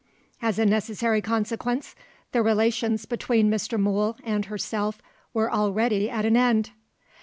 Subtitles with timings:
[0.41, 1.93] As a necessary consequence,
[2.31, 3.79] the relations between Mr.
[3.79, 4.99] Mool and herself
[5.31, 6.71] were already at an end.